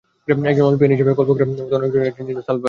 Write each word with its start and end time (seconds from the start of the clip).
একজন 0.51 0.65
অলিম্পিয়ান 0.67 0.91
হিসেবে 0.95 1.17
গল্প 1.19 1.31
করার 1.37 1.49
মতো 1.49 1.61
অনেক 1.77 1.89
অর্জনই 1.93 2.09
আছে 2.11 2.21
নিনো 2.27 2.39
সালুকভাদজের। 2.45 2.59